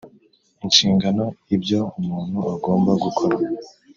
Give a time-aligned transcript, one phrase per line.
[0.65, 1.23] inshingano:
[1.55, 3.35] ibyo umuntu agomba gukora